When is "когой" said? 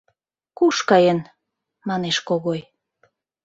2.27-2.61